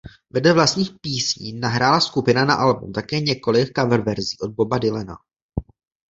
Vedle 0.29 0.53
vlastních 0.53 0.91
písní 1.01 1.53
nahrála 1.53 1.99
skupina 1.99 2.45
na 2.45 2.55
album 2.55 2.93
také 2.93 3.19
několik 3.21 3.79
coververzí 3.79 4.37
od 4.41 4.51
Boba 4.51 4.77
Dylana. 4.77 5.17